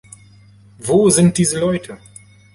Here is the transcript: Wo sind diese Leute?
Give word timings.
Wo 0.79 1.11
sind 1.11 1.37
diese 1.37 1.59
Leute? 1.59 1.99